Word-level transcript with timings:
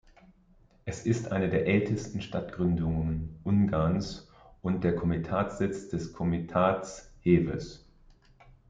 Es 0.85 1.05
ist 1.05 1.31
eine 1.31 1.47
der 1.47 1.67
ältesten 1.67 2.21
Stadtgründungen 2.21 3.39
Ungarns 3.43 4.27
und 4.63 4.83
der 4.83 4.95
Komitatssitz 4.95 5.89
des 5.89 6.11
Komitats 6.11 7.11
Heves. 7.19 7.85